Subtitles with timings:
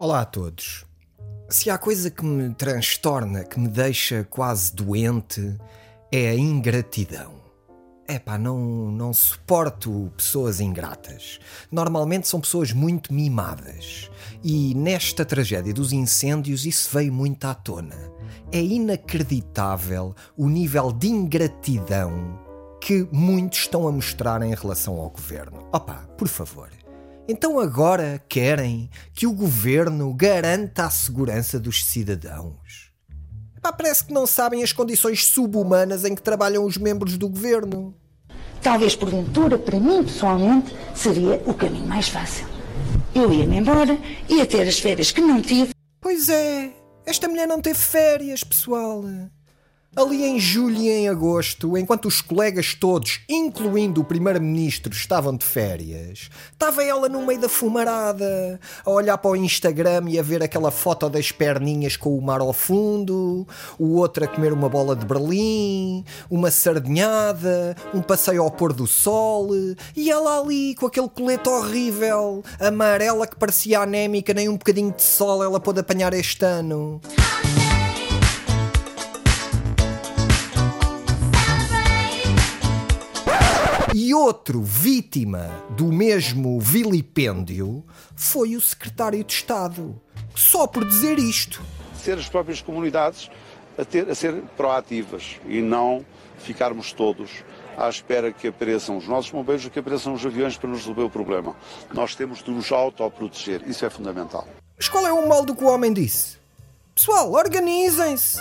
[0.00, 0.84] Olá a todos.
[1.48, 5.58] Se há coisa que me transtorna, que me deixa quase doente,
[6.12, 7.34] é a ingratidão.
[8.08, 11.40] Epá, não, não suporto pessoas ingratas.
[11.68, 14.08] Normalmente são pessoas muito mimadas.
[14.44, 17.96] E nesta tragédia dos incêndios isso veio muito à tona.
[18.52, 22.38] É inacreditável o nível de ingratidão
[22.80, 25.68] que muitos estão a mostrar em relação ao governo.
[25.72, 26.77] Opa, por favor.
[27.30, 32.90] Então agora querem que o governo garanta a segurança dos cidadãos.
[33.54, 37.94] Epá, parece que não sabem as condições subhumanas em que trabalham os membros do governo.
[38.62, 42.46] Talvez porventura, para mim pessoalmente, seria o caminho mais fácil.
[43.14, 45.72] Eu ia-me embora, ia ter as férias que não tive.
[46.00, 46.72] Pois é,
[47.04, 49.04] esta mulher não teve férias, pessoal.
[49.98, 55.44] Ali em julho e em agosto, enquanto os colegas todos, incluindo o primeiro-ministro, estavam de
[55.44, 60.40] férias, estava ela no meio da fumarada, a olhar para o Instagram e a ver
[60.40, 63.44] aquela foto das perninhas com o mar ao fundo,
[63.76, 68.86] o outro a comer uma bola de Berlim, uma sardinhada, um passeio ao pôr do
[68.86, 69.48] sol,
[69.96, 75.02] e ela ali com aquele colete horrível, amarela que parecia anémica, nem um bocadinho de
[75.02, 77.00] sol ela pôde apanhar este ano.
[84.18, 87.84] Outro vítima do mesmo vilipêndio
[88.16, 90.00] foi o secretário de Estado.
[90.34, 91.62] Só por dizer isto.
[92.02, 93.30] Ser as próprias comunidades
[93.78, 96.04] a, ter, a ser proativas e não
[96.38, 97.30] ficarmos todos
[97.76, 101.02] à espera que apareçam os nossos bombeiros ou que apareçam os aviões para nos resolver
[101.02, 101.54] o problema.
[101.94, 103.62] Nós temos de nos autoproteger.
[103.68, 104.48] Isso é fundamental.
[104.76, 106.38] Mas qual é o mal do que o homem disse?
[106.92, 108.38] Pessoal, organizem-se!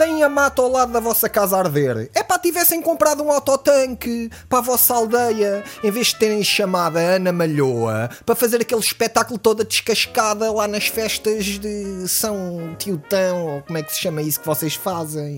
[0.00, 2.10] têm a mata ao lado da vossa casa a arder.
[2.14, 7.00] É tivessem comprado um autotanque para a vossa aldeia, em vez de terem chamado a
[7.00, 13.62] Ana Malhoa para fazer aquele espetáculo toda descascada lá nas festas de São Tiotão, ou
[13.62, 15.36] como é que se chama isso que vocês fazem.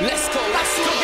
[0.00, 0.96] Let's go, let's go.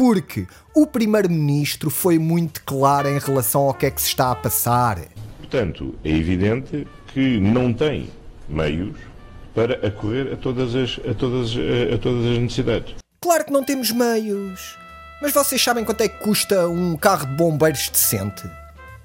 [0.00, 4.34] Porque o Primeiro-Ministro foi muito claro em relação ao que é que se está a
[4.34, 4.98] passar.
[5.36, 8.10] Portanto, é evidente que não tem
[8.48, 8.96] meios
[9.54, 12.94] para acorrer a todas as, a todas, a, a todas as necessidades.
[13.20, 14.78] Claro que não temos meios.
[15.20, 18.42] Mas vocês sabem quanto é que custa um carro de bombeiros decente?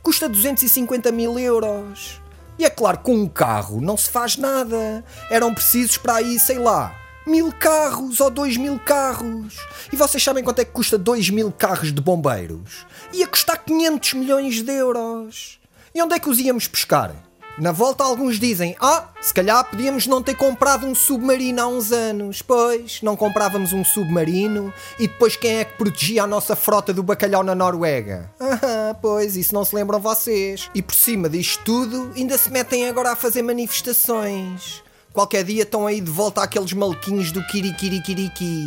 [0.02, 2.22] Custa 250 mil euros.
[2.58, 5.04] E é claro com um carro não se faz nada.
[5.30, 6.96] Eram precisos para aí, sei lá,
[7.28, 9.58] mil carros ou dois mil carros.
[9.92, 12.86] E vocês sabem quanto é que custa dois mil carros de bombeiros?
[13.12, 15.60] Ia custar 500 milhões de euros.
[15.94, 17.14] E onde é que os íamos pescar?
[17.58, 21.92] Na volta, alguns dizem: Ah, se calhar podíamos não ter comprado um submarino há uns
[21.92, 22.42] anos.
[22.42, 27.02] Pois, não comprávamos um submarino e depois quem é que protegia a nossa frota do
[27.02, 28.30] bacalhau na Noruega?
[28.40, 30.70] Ah, pois, isso não se lembram vocês.
[30.74, 34.84] E por cima disto tudo, ainda se metem agora a fazer manifestações.
[35.14, 38.66] Qualquer dia estão aí de volta àqueles maluquinhos do Kirikirikiriki.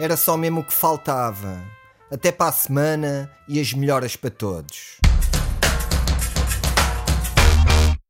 [0.00, 1.62] Era só mesmo o que faltava.
[2.10, 5.02] Até para a semana e as melhoras para todos.